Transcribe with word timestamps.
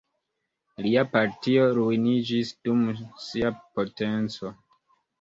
Lia 0.85 1.03
partio 1.11 1.69
ruiniĝis 1.79 2.57
dum 2.65 2.83
sia 3.29 3.55
potenco. 3.79 4.57